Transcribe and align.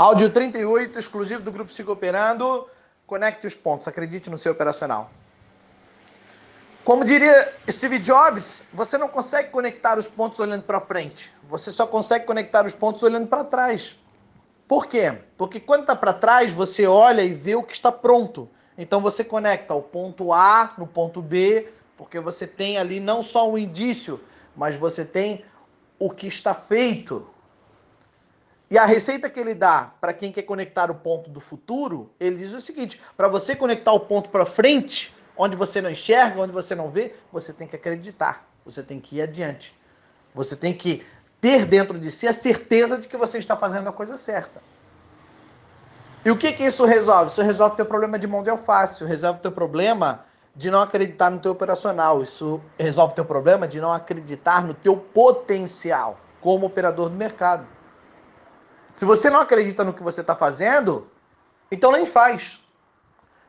Áudio 0.00 0.30
38, 0.30 0.98
exclusivo 0.98 1.42
do 1.42 1.52
Grupo 1.52 1.70
Siga 1.70 1.92
Operando. 1.92 2.66
Conecte 3.06 3.46
os 3.46 3.54
pontos, 3.54 3.86
acredite 3.86 4.30
no 4.30 4.38
seu 4.38 4.52
operacional. 4.52 5.10
Como 6.82 7.04
diria 7.04 7.52
Steve 7.70 7.98
Jobs, 7.98 8.64
você 8.72 8.96
não 8.96 9.08
consegue 9.08 9.50
conectar 9.50 9.98
os 9.98 10.08
pontos 10.08 10.40
olhando 10.40 10.62
para 10.62 10.80
frente. 10.80 11.30
Você 11.50 11.70
só 11.70 11.86
consegue 11.86 12.24
conectar 12.24 12.64
os 12.64 12.72
pontos 12.72 13.02
olhando 13.02 13.26
para 13.26 13.44
trás. 13.44 13.94
Por 14.66 14.86
quê? 14.86 15.18
Porque 15.36 15.60
quando 15.60 15.82
está 15.82 15.94
para 15.94 16.14
trás, 16.14 16.50
você 16.50 16.86
olha 16.86 17.20
e 17.20 17.34
vê 17.34 17.54
o 17.54 17.62
que 17.62 17.74
está 17.74 17.92
pronto. 17.92 18.48
Então 18.78 19.02
você 19.02 19.22
conecta 19.22 19.74
o 19.74 19.82
ponto 19.82 20.32
A 20.32 20.72
no 20.78 20.86
ponto 20.86 21.20
B, 21.20 21.74
porque 21.98 22.18
você 22.18 22.46
tem 22.46 22.78
ali 22.78 23.00
não 23.00 23.22
só 23.22 23.50
um 23.50 23.58
indício, 23.58 24.18
mas 24.56 24.78
você 24.78 25.04
tem 25.04 25.44
o 25.98 26.08
que 26.08 26.26
está 26.26 26.54
feito. 26.54 27.28
E 28.70 28.78
a 28.78 28.86
receita 28.86 29.28
que 29.28 29.40
ele 29.40 29.54
dá 29.54 29.92
para 30.00 30.12
quem 30.12 30.30
quer 30.30 30.42
conectar 30.42 30.90
o 30.90 30.94
ponto 30.94 31.28
do 31.28 31.40
futuro, 31.40 32.08
ele 32.20 32.36
diz 32.36 32.52
o 32.52 32.60
seguinte: 32.60 33.00
para 33.16 33.26
você 33.26 33.56
conectar 33.56 33.92
o 33.92 34.00
ponto 34.00 34.30
para 34.30 34.46
frente, 34.46 35.12
onde 35.36 35.56
você 35.56 35.82
não 35.82 35.90
enxerga, 35.90 36.40
onde 36.40 36.52
você 36.52 36.74
não 36.74 36.88
vê, 36.88 37.14
você 37.32 37.52
tem 37.52 37.66
que 37.66 37.74
acreditar, 37.74 38.48
você 38.64 38.82
tem 38.82 39.00
que 39.00 39.16
ir 39.16 39.22
adiante. 39.22 39.76
Você 40.32 40.54
tem 40.54 40.72
que 40.72 41.04
ter 41.40 41.64
dentro 41.64 41.98
de 41.98 42.10
si 42.12 42.28
a 42.28 42.32
certeza 42.32 42.98
de 42.98 43.08
que 43.08 43.16
você 43.16 43.38
está 43.38 43.56
fazendo 43.56 43.88
a 43.88 43.92
coisa 43.92 44.16
certa. 44.16 44.62
E 46.24 46.30
o 46.30 46.36
que 46.36 46.52
que 46.52 46.62
isso 46.62 46.84
resolve? 46.84 47.32
Isso 47.32 47.42
resolve 47.42 47.72
o 47.72 47.76
teu 47.76 47.86
problema 47.86 48.18
de 48.18 48.26
mão 48.26 48.42
de 48.42 48.50
alface, 48.50 49.04
resolve 49.04 49.40
o 49.40 49.42
teu 49.42 49.50
problema 49.50 50.24
de 50.54 50.70
não 50.70 50.82
acreditar 50.82 51.30
no 51.30 51.40
teu 51.40 51.52
operacional, 51.52 52.22
isso 52.22 52.60
resolve 52.78 53.14
teu 53.14 53.24
problema 53.24 53.66
de 53.66 53.80
não 53.80 53.92
acreditar 53.92 54.62
no 54.62 54.74
teu 54.74 54.96
potencial 54.96 56.18
como 56.40 56.66
operador 56.66 57.08
do 57.08 57.16
mercado. 57.16 57.66
Se 58.94 59.04
você 59.04 59.30
não 59.30 59.40
acredita 59.40 59.84
no 59.84 59.94
que 59.94 60.02
você 60.02 60.20
está 60.20 60.34
fazendo, 60.34 61.08
então 61.70 61.92
nem 61.92 62.04
faz. 62.04 62.60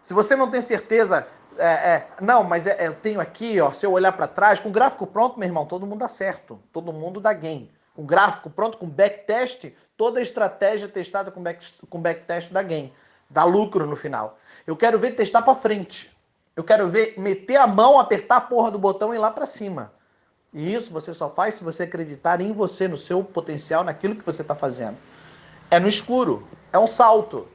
Se 0.02 0.14
você 0.14 0.36
não 0.36 0.50
tem 0.50 0.62
certeza, 0.62 1.28
é, 1.58 1.66
é, 1.66 2.08
não, 2.22 2.44
mas 2.44 2.68
é, 2.68 2.88
eu 2.88 2.94
tenho 2.94 3.20
aqui, 3.20 3.60
ó, 3.60 3.72
se 3.72 3.86
eu 3.86 3.92
olhar 3.92 4.12
para 4.12 4.28
trás, 4.28 4.60
com 4.60 4.72
gráfico 4.72 5.06
pronto, 5.06 5.40
meu 5.40 5.48
irmão, 5.48 5.66
todo 5.66 5.86
mundo 5.86 6.00
dá 6.00 6.08
certo. 6.08 6.60
Todo 6.72 6.94
mundo 6.94 7.20
dá 7.20 7.34
gain. 7.34 7.70
Com 7.96 8.06
gráfico 8.06 8.50
pronto, 8.50 8.78
com 8.78 8.88
backtest, 8.88 9.72
toda 9.98 10.22
estratégia 10.22 10.88
testada 10.88 11.30
com, 11.30 11.42
back, 11.42 11.66
com 11.90 12.02
backtest 12.02 12.52
dá 12.52 12.64
gain. 12.64 12.94
Dá 13.30 13.44
lucro 13.44 13.86
no 13.86 13.96
final. 13.96 14.38
Eu 14.66 14.76
quero 14.76 15.00
ver 15.00 15.12
testar 15.12 15.42
para 15.42 15.56
frente. 15.56 16.16
Eu 16.56 16.64
quero 16.64 16.88
ver 16.88 17.16
meter 17.18 17.58
a 17.58 17.68
mão, 17.68 18.00
apertar 18.00 18.38
a 18.38 18.42
porra 18.42 18.72
do 18.72 18.78
botão 18.78 19.14
e 19.14 19.18
ir 19.18 19.20
lá 19.20 19.32
para 19.32 19.46
cima. 19.46 19.94
E 20.54 20.74
isso 20.74 20.92
você 20.92 21.14
só 21.14 21.30
faz 21.30 21.56
se 21.56 21.64
você 21.64 21.84
acreditar 21.84 22.42
em 22.42 22.52
você, 22.52 22.88
no 22.88 22.98
seu 22.98 23.24
potencial, 23.24 23.84
naquilo 23.84 24.16
que 24.16 24.26
você 24.26 24.42
está 24.42 24.54
fazendo 24.54 24.98
é 25.72 25.80
no 25.80 25.88
escuro, 25.88 26.46
é 26.72 26.78
um 26.78 26.86
salto. 26.86 27.48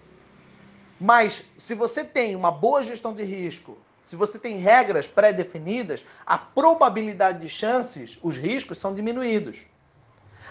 Mas 0.99 1.45
se 1.57 1.75
você 1.75 2.03
tem 2.03 2.35
uma 2.35 2.51
boa 2.51 2.83
gestão 2.83 3.13
de 3.13 3.23
risco, 3.23 3.77
se 4.05 4.17
você 4.17 4.39
tem 4.39 4.57
regras 4.57 5.07
pré-definidas, 5.07 6.05
a 6.25 6.39
probabilidade 6.39 7.41
de 7.41 7.49
chances, 7.49 8.19
os 8.23 8.39
riscos 8.39 8.79
são 8.79 8.95
diminuídos. 8.95 9.67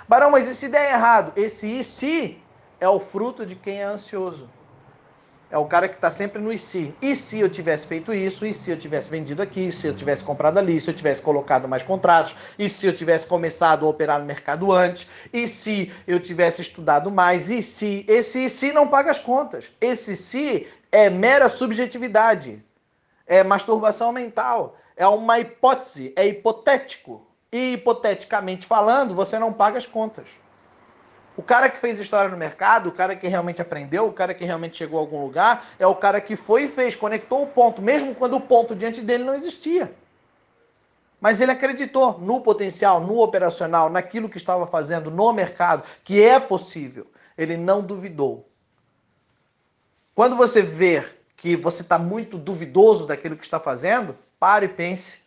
Barão, 0.07 0.29
mas 0.29 0.47
e 0.47 0.53
se 0.53 0.69
der 0.69 0.91
errado? 0.91 1.33
Esse 1.35 1.65
e 1.65 1.83
se 1.83 2.37
é 2.79 2.87
o 2.87 2.99
fruto 2.99 3.43
de 3.45 3.55
quem 3.55 3.79
é 3.79 3.83
ansioso. 3.83 4.47
É 5.49 5.57
o 5.57 5.65
cara 5.65 5.87
que 5.87 5.95
está 5.95 6.09
sempre 6.09 6.41
no 6.41 6.51
e 6.51 6.57
se. 6.57 6.93
E 7.01 7.15
se 7.15 7.39
eu 7.39 7.47
tivesse 7.47 7.87
feito 7.87 8.13
isso? 8.13 8.45
E 8.45 8.53
se 8.53 8.71
eu 8.71 8.77
tivesse 8.77 9.09
vendido 9.09 9.41
aqui? 9.41 9.67
E 9.67 9.71
se 9.71 9.87
eu 9.87 9.95
tivesse 9.95 10.23
comprado 10.23 10.57
ali? 10.57 10.81
Se 10.81 10.89
eu 10.89 10.93
tivesse 10.93 11.21
colocado 11.21 11.67
mais 11.67 11.83
contratos? 11.83 12.35
E 12.57 12.67
se 12.67 12.87
eu 12.87 12.93
tivesse 12.93 13.27
começado 13.27 13.85
a 13.85 13.89
operar 13.89 14.19
no 14.19 14.25
mercado 14.25 14.71
antes? 14.71 15.07
E 15.31 15.47
se 15.47 15.91
eu 16.07 16.19
tivesse 16.19 16.61
estudado 16.61 17.11
mais? 17.11 17.51
E 17.51 17.61
se? 17.61 18.03
Esse 18.07 18.45
e 18.45 18.49
se 18.49 18.71
não 18.71 18.87
paga 18.87 19.11
as 19.11 19.19
contas. 19.19 19.71
Esse 19.79 20.15
se 20.15 20.67
é 20.91 21.09
mera 21.09 21.47
subjetividade. 21.47 22.63
É 23.27 23.43
masturbação 23.43 24.11
mental. 24.11 24.77
É 24.97 25.07
uma 25.07 25.39
hipótese. 25.39 26.11
É 26.15 26.25
hipotético. 26.25 27.25
E 27.51 27.73
hipoteticamente 27.73 28.65
falando, 28.65 29.13
você 29.13 29.37
não 29.37 29.53
paga 29.53 29.77
as 29.77 29.85
contas. 29.85 30.39
O 31.37 31.43
cara 31.43 31.69
que 31.69 31.79
fez 31.79 31.99
história 31.99 32.29
no 32.29 32.37
mercado, 32.37 32.89
o 32.89 32.91
cara 32.91 33.15
que 33.15 33.27
realmente 33.27 33.61
aprendeu, 33.61 34.07
o 34.07 34.13
cara 34.13 34.33
que 34.33 34.45
realmente 34.45 34.77
chegou 34.77 34.99
a 34.99 35.01
algum 35.01 35.21
lugar, 35.21 35.65
é 35.77 35.85
o 35.85 35.95
cara 35.95 36.21
que 36.21 36.35
foi 36.35 36.63
e 36.63 36.67
fez, 36.67 36.95
conectou 36.95 37.43
o 37.43 37.47
ponto, 37.47 37.81
mesmo 37.81 38.15
quando 38.15 38.37
o 38.37 38.41
ponto 38.41 38.75
diante 38.75 39.01
dele 39.01 39.23
não 39.23 39.33
existia. 39.33 39.93
Mas 41.19 41.41
ele 41.41 41.51
acreditou 41.51 42.19
no 42.19 42.39
potencial, 42.41 43.01
no 43.01 43.19
operacional, 43.19 43.89
naquilo 43.89 44.29
que 44.29 44.37
estava 44.37 44.65
fazendo 44.65 45.11
no 45.11 45.33
mercado, 45.33 45.83
que 46.03 46.23
é 46.23 46.39
possível. 46.39 47.07
Ele 47.37 47.57
não 47.57 47.81
duvidou. 47.81 48.47
Quando 50.13 50.37
você 50.37 50.61
vê 50.61 51.03
que 51.35 51.57
você 51.57 51.81
está 51.81 51.99
muito 51.99 52.37
duvidoso 52.37 53.05
daquilo 53.05 53.35
que 53.35 53.43
está 53.43 53.59
fazendo, 53.59 54.17
pare 54.39 54.67
e 54.67 54.69
pense. 54.69 55.21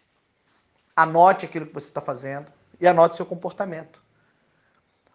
Anote 0.97 1.45
aquilo 1.45 1.67
que 1.67 1.75
você 1.75 1.89
está 1.89 2.01
fazendo 2.01 2.47
e 2.81 2.89
anote 2.89 3.17
seu 3.17 3.27
comportamento. 3.27 4.01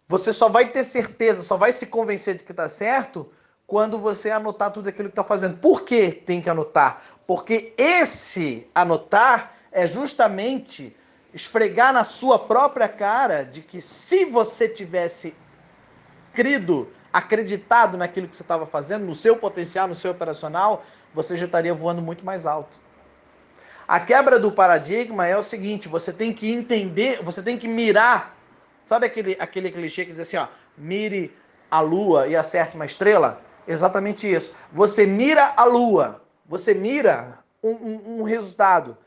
Você 0.07 0.33
só 0.33 0.49
vai 0.49 0.69
ter 0.69 0.83
certeza, 0.83 1.41
só 1.41 1.57
vai 1.57 1.71
se 1.71 1.87
convencer 1.87 2.35
de 2.35 2.43
que 2.43 2.51
está 2.51 2.67
certo 2.67 3.31
quando 3.65 3.97
você 3.97 4.29
anotar 4.29 4.71
tudo 4.71 4.89
aquilo 4.89 5.09
que 5.09 5.13
está 5.13 5.23
fazendo. 5.23 5.57
Por 5.57 5.83
que 5.83 6.11
tem 6.11 6.41
que 6.41 6.49
anotar? 6.49 7.01
Porque 7.25 7.73
esse 7.77 8.67
anotar 8.75 9.53
é 9.71 9.87
justamente 9.87 10.95
esfregar 11.33 11.91
na 11.91 12.03
sua 12.03 12.37
própria 12.37 12.87
cara 12.87 13.43
de 13.43 13.61
que 13.61 13.81
se 13.81 14.25
você 14.25 14.69
tivesse 14.69 15.35
crido, 16.33 16.91
acreditado 17.11 17.97
naquilo 17.97 18.27
que 18.27 18.35
você 18.35 18.43
estava 18.43 18.65
fazendo, 18.65 19.05
no 19.05 19.15
seu 19.15 19.37
potencial, 19.37 19.87
no 19.87 19.95
seu 19.95 20.11
operacional, 20.11 20.83
você 21.13 21.37
já 21.37 21.45
estaria 21.45 21.73
voando 21.73 22.01
muito 22.01 22.25
mais 22.25 22.45
alto. 22.45 22.77
A 23.87 23.99
quebra 23.99 24.39
do 24.39 24.51
paradigma 24.51 25.27
é 25.27 25.37
o 25.37 25.43
seguinte: 25.43 25.87
você 25.87 26.11
tem 26.11 26.33
que 26.33 26.51
entender, 26.51 27.21
você 27.21 27.41
tem 27.41 27.57
que 27.57 27.67
mirar 27.67 28.35
Sabe 28.85 29.05
aquele, 29.05 29.37
aquele 29.39 29.71
clichê 29.71 30.05
que 30.05 30.11
diz 30.11 30.19
assim, 30.19 30.37
ó, 30.37 30.47
mire 30.77 31.35
a 31.69 31.79
lua 31.79 32.27
e 32.27 32.35
acerte 32.35 32.75
uma 32.75 32.85
estrela? 32.85 33.41
Exatamente 33.67 34.31
isso. 34.31 34.53
Você 34.71 35.05
mira 35.05 35.53
a 35.55 35.63
lua, 35.63 36.21
você 36.45 36.73
mira 36.73 37.39
um, 37.61 37.71
um, 37.71 38.19
um 38.19 38.23
resultado, 38.23 38.97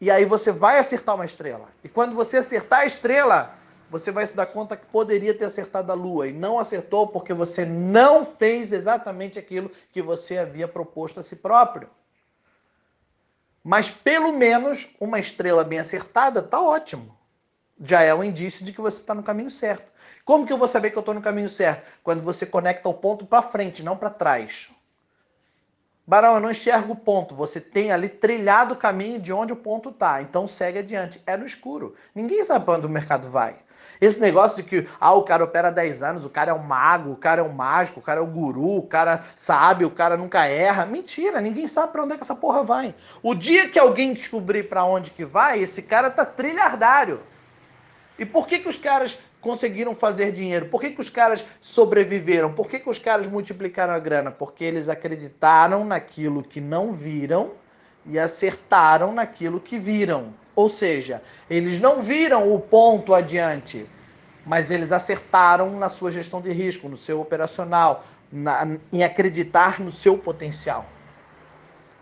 e 0.00 0.10
aí 0.10 0.24
você 0.24 0.52
vai 0.52 0.78
acertar 0.78 1.14
uma 1.14 1.24
estrela. 1.24 1.68
E 1.84 1.88
quando 1.88 2.14
você 2.14 2.38
acertar 2.38 2.80
a 2.80 2.86
estrela, 2.86 3.54
você 3.90 4.12
vai 4.12 4.24
se 4.24 4.36
dar 4.36 4.46
conta 4.46 4.76
que 4.76 4.86
poderia 4.86 5.34
ter 5.34 5.44
acertado 5.44 5.90
a 5.90 5.94
lua 5.94 6.28
e 6.28 6.32
não 6.32 6.58
acertou 6.58 7.08
porque 7.08 7.34
você 7.34 7.64
não 7.66 8.24
fez 8.24 8.72
exatamente 8.72 9.38
aquilo 9.38 9.70
que 9.92 10.00
você 10.00 10.38
havia 10.38 10.68
proposto 10.68 11.18
a 11.18 11.22
si 11.22 11.34
próprio. 11.34 11.90
Mas 13.62 13.90
pelo 13.90 14.32
menos 14.32 14.88
uma 14.98 15.18
estrela 15.18 15.64
bem 15.64 15.80
acertada 15.80 16.40
tá 16.40 16.62
ótimo 16.62 17.19
já 17.82 18.02
é 18.02 18.14
um 18.14 18.22
indício 18.22 18.64
de 18.64 18.72
que 18.72 18.80
você 18.80 19.00
está 19.00 19.14
no 19.14 19.22
caminho 19.22 19.50
certo. 19.50 19.90
Como 20.24 20.46
que 20.46 20.52
eu 20.52 20.58
vou 20.58 20.68
saber 20.68 20.90
que 20.90 20.98
eu 20.98 21.00
estou 21.00 21.14
no 21.14 21.22
caminho 21.22 21.48
certo? 21.48 21.88
Quando 22.02 22.22
você 22.22 22.44
conecta 22.44 22.88
o 22.88 22.94
ponto 22.94 23.24
para 23.24 23.42
frente, 23.42 23.82
não 23.82 23.96
para 23.96 24.10
trás. 24.10 24.70
Barão, 26.06 26.34
eu 26.34 26.40
não 26.40 26.50
enxergo 26.50 26.92
o 26.92 26.96
ponto. 26.96 27.34
Você 27.34 27.60
tem 27.60 27.92
ali 27.92 28.08
trilhado 28.08 28.74
o 28.74 28.76
caminho 28.76 29.20
de 29.20 29.32
onde 29.32 29.52
o 29.52 29.56
ponto 29.56 29.90
está. 29.90 30.20
Então 30.20 30.46
segue 30.46 30.80
adiante. 30.80 31.22
É 31.26 31.36
no 31.36 31.46
escuro. 31.46 31.94
Ninguém 32.14 32.44
sabe 32.44 32.64
para 32.64 32.74
onde 32.74 32.86
o 32.86 32.90
mercado 32.90 33.28
vai. 33.28 33.56
Esse 34.00 34.18
negócio 34.18 34.62
de 34.62 34.68
que 34.68 34.88
ah, 34.98 35.12
o 35.12 35.22
cara 35.22 35.44
opera 35.44 35.70
10 35.70 36.02
anos, 36.02 36.24
o 36.24 36.30
cara 36.30 36.50
é 36.50 36.54
um 36.54 36.62
mago, 36.62 37.12
o 37.12 37.16
cara 37.16 37.42
é 37.42 37.44
um 37.44 37.52
mágico, 37.52 38.00
o 38.00 38.02
cara 38.02 38.20
é 38.20 38.22
um 38.22 38.30
guru, 38.30 38.78
o 38.78 38.86
cara 38.86 39.24
sabe, 39.36 39.84
o 39.84 39.90
cara 39.90 40.16
nunca 40.16 40.46
erra. 40.46 40.86
Mentira, 40.86 41.40
ninguém 41.40 41.68
sabe 41.68 41.92
para 41.92 42.02
onde 42.02 42.14
é 42.14 42.16
que 42.16 42.22
essa 42.22 42.34
porra 42.34 42.62
vai. 42.62 42.94
O 43.22 43.34
dia 43.34 43.68
que 43.68 43.78
alguém 43.78 44.12
descobrir 44.12 44.64
para 44.68 44.84
onde 44.84 45.10
que 45.10 45.24
vai, 45.24 45.60
esse 45.60 45.82
cara 45.82 46.10
tá 46.10 46.24
trilhardário. 46.24 47.20
E 48.20 48.26
por 48.26 48.46
que, 48.46 48.58
que 48.58 48.68
os 48.68 48.76
caras 48.76 49.18
conseguiram 49.40 49.94
fazer 49.94 50.30
dinheiro? 50.30 50.66
Por 50.66 50.78
que, 50.78 50.90
que 50.90 51.00
os 51.00 51.08
caras 51.08 51.42
sobreviveram? 51.58 52.52
Por 52.52 52.68
que, 52.68 52.78
que 52.78 52.90
os 52.90 52.98
caras 52.98 53.26
multiplicaram 53.26 53.94
a 53.94 53.98
grana? 53.98 54.30
Porque 54.30 54.62
eles 54.62 54.90
acreditaram 54.90 55.86
naquilo 55.86 56.42
que 56.42 56.60
não 56.60 56.92
viram 56.92 57.52
e 58.04 58.18
acertaram 58.18 59.14
naquilo 59.14 59.58
que 59.58 59.78
viram. 59.78 60.34
Ou 60.54 60.68
seja, 60.68 61.22
eles 61.48 61.80
não 61.80 62.02
viram 62.02 62.52
o 62.52 62.60
ponto 62.60 63.14
adiante, 63.14 63.88
mas 64.44 64.70
eles 64.70 64.92
acertaram 64.92 65.78
na 65.78 65.88
sua 65.88 66.12
gestão 66.12 66.42
de 66.42 66.52
risco, 66.52 66.90
no 66.90 66.98
seu 66.98 67.22
operacional, 67.22 68.04
na, 68.30 68.76
em 68.92 69.02
acreditar 69.02 69.80
no 69.80 69.90
seu 69.90 70.18
potencial. 70.18 70.84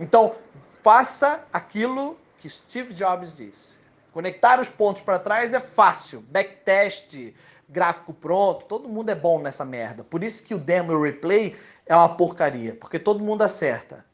Então, 0.01 0.35
faça 0.83 1.45
aquilo 1.53 2.19
que 2.39 2.49
Steve 2.49 2.93
Jobs 2.93 3.37
disse. 3.37 3.79
Conectar 4.19 4.59
os 4.59 4.69
pontos 4.69 5.01
para 5.01 5.17
trás 5.17 5.55
é 5.55 5.61
fácil. 5.61 6.23
Backtest, 6.23 7.33
gráfico 7.69 8.13
pronto, 8.13 8.65
todo 8.65 8.89
mundo 8.89 9.11
é 9.11 9.15
bom 9.15 9.41
nessa 9.41 9.65
merda. 9.65 10.03
Por 10.03 10.25
isso 10.25 10.43
que 10.43 10.53
o 10.53 10.59
demo 10.59 10.93
e 10.93 11.09
replay 11.09 11.55
é 11.87 11.95
uma 11.95 12.17
porcaria, 12.17 12.75
porque 12.75 12.99
todo 12.99 13.23
mundo 13.23 13.43
acerta. 13.43 14.05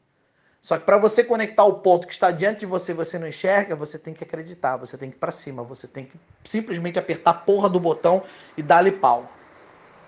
Só 0.61 0.77
que 0.77 0.85
para 0.85 0.99
você 0.99 1.23
conectar 1.23 1.63
o 1.63 1.79
ponto 1.79 2.05
que 2.05 2.13
está 2.13 2.29
diante 2.29 2.59
de 2.59 2.65
você, 2.67 2.93
você 2.93 3.17
não 3.17 3.27
enxerga, 3.27 3.75
você 3.75 3.97
tem 3.97 4.13
que 4.13 4.23
acreditar, 4.23 4.77
você 4.77 4.95
tem 4.95 5.09
que 5.09 5.15
ir 5.15 5.19
para 5.19 5.31
cima, 5.31 5.63
você 5.63 5.87
tem 5.87 6.05
que 6.05 6.19
simplesmente 6.43 6.99
apertar 6.99 7.31
a 7.31 7.33
porra 7.33 7.67
do 7.67 7.79
botão 7.79 8.21
e 8.55 8.61
dar-lhe 8.61 8.91
pau. 8.91 9.27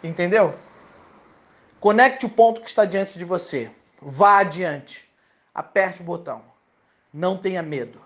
Entendeu? 0.04 0.54
Conecte 1.80 2.24
o 2.24 2.30
ponto 2.30 2.62
que 2.62 2.70
está 2.70 2.86
diante 2.86 3.18
de 3.18 3.26
você. 3.26 3.72
Vá 4.00 4.42
adiante. 4.42 5.10
Aperte 5.56 6.02
o 6.02 6.06
botão. 6.06 6.44
Não 7.12 7.36
tenha 7.36 7.64
medo. 7.64 8.00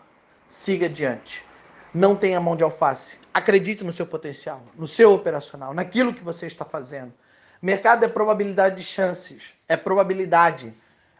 Siga 0.47 0.85
adiante. 0.85 1.50
Não 1.93 2.15
tenha 2.15 2.39
mão 2.39 2.55
de 2.55 2.63
alface. 2.63 3.19
Acredite 3.33 3.83
no 3.83 3.91
seu 3.91 4.05
potencial, 4.05 4.63
no 4.77 4.87
seu 4.87 5.13
operacional, 5.13 5.73
naquilo 5.73 6.13
que 6.13 6.23
você 6.23 6.45
está 6.45 6.63
fazendo. 6.63 7.13
Mercado 7.61 8.05
é 8.05 8.07
probabilidade 8.07 8.77
de 8.77 8.83
chances, 8.83 9.53
é 9.67 9.75
probabilidade. 9.75 10.73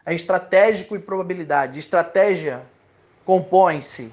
É 0.04 0.12
estratégico 0.12 0.96
e 0.96 0.98
probabilidade. 0.98 1.78
Estratégia 1.78 2.62
compõe-se 3.24 4.12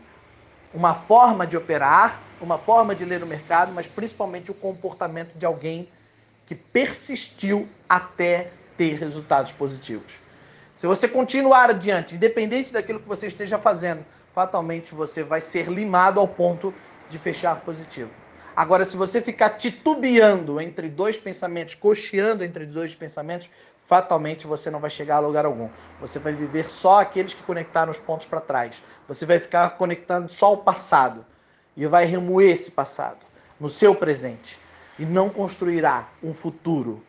uma 0.74 0.94
forma 0.94 1.48
de 1.48 1.58
operar, 1.58 2.22
uma 2.40 2.58
forma 2.58 2.94
de 2.94 3.04
ler 3.04 3.24
o 3.24 3.28
mercado, 3.28 3.72
mas 3.72 3.88
principalmente 3.88 4.52
o 4.52 4.54
comportamento 4.54 5.36
de 5.36 5.46
alguém 5.46 5.90
que 6.46 6.54
persistiu 6.54 7.68
até 7.88 8.52
ter 8.78 8.96
resultados 8.96 9.52
positivos. 9.52 10.20
Se 10.76 10.88
você 10.88 11.08
continuar 11.08 11.70
adiante, 11.70 12.16
independente 12.16 12.72
daquilo 12.72 13.00
que 13.00 13.08
você 13.08 13.28
esteja 13.28 13.58
fazendo, 13.58 14.06
fatalmente 14.34 14.94
você 14.94 15.24
vai 15.24 15.42
ser 15.42 15.68
limado 15.68 16.20
ao 16.20 16.28
ponto 16.28 16.74
de 17.10 17.18
fechar 17.18 17.60
positivo. 17.62 18.10
Agora, 18.56 18.84
se 18.84 18.98
você 18.98 19.22
ficar 19.22 19.52
titubeando 19.52 20.60
entre 20.60 20.90
dois 20.90 21.18
pensamentos, 21.18 21.76
cocheando 21.76 22.44
entre 22.44 22.66
dois 22.66 22.94
pensamentos, 22.94 23.50
fatalmente 23.82 24.46
você 24.46 24.70
não 24.70 24.80
vai 24.80 24.90
chegar 24.90 25.16
a 25.16 25.20
lugar 25.20 25.46
algum. 25.46 25.70
Você 26.02 26.20
vai 26.20 26.34
viver 26.34 26.66
só 26.66 27.00
aqueles 27.00 27.34
que 27.34 27.42
conectaram 27.44 27.90
os 27.90 28.00
pontos 28.00 28.28
para 28.28 28.42
trás. 28.42 28.84
Você 29.08 29.26
vai 29.26 29.40
ficar 29.40 29.70
conectando 29.78 30.32
só 30.32 30.54
o 30.54 30.58
passado 30.58 31.26
e 31.78 31.88
vai 31.88 32.04
remoer 32.06 32.52
esse 32.52 32.70
passado 32.72 33.20
no 33.60 33.70
seu 33.70 33.96
presente 33.96 34.60
e 34.98 35.06
não 35.06 35.30
construirá 35.30 36.10
um 36.22 36.34
futuro 36.34 37.02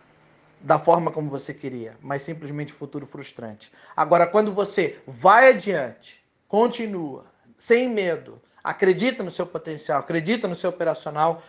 da 0.61 0.79
forma 0.79 1.11
como 1.11 1.29
você 1.29 1.53
queria, 1.53 1.97
mas 2.01 2.23
simplesmente 2.23 2.73
um 2.73 2.77
futuro 2.77 3.07
frustrante. 3.07 3.73
Agora, 3.97 4.27
quando 4.27 4.53
você 4.53 5.01
vai 5.07 5.49
adiante, 5.49 6.20
continua, 6.51 7.27
sem 7.57 7.89
medo, 7.89 8.43
acredita 8.63 9.23
no 9.23 9.31
seu 9.31 9.47
potencial, 9.47 10.01
acredita 10.01 10.49
no 10.49 10.55
seu 10.55 10.69
operacional, 10.69 11.45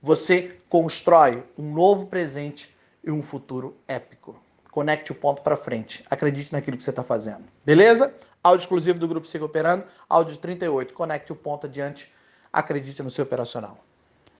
você 0.00 0.60
constrói 0.68 1.42
um 1.58 1.72
novo 1.72 2.06
presente 2.06 2.72
e 3.02 3.10
um 3.10 3.20
futuro 3.20 3.76
épico. 3.88 4.40
Conecte 4.70 5.10
o 5.10 5.14
ponto 5.14 5.42
para 5.42 5.56
frente. 5.56 6.04
Acredite 6.08 6.52
naquilo 6.52 6.76
que 6.76 6.84
você 6.84 6.90
está 6.90 7.02
fazendo. 7.02 7.44
Beleza? 7.64 8.14
Áudio 8.44 8.62
exclusivo 8.62 8.98
do 8.98 9.08
Grupo 9.08 9.26
Siga 9.26 9.44
Operando, 9.44 9.86
áudio 10.08 10.36
38. 10.36 10.94
Conecte 10.94 11.32
o 11.32 11.36
ponto 11.36 11.66
adiante. 11.66 12.12
Acredite 12.52 13.02
no 13.02 13.10
seu 13.10 13.24
operacional. 13.24 13.83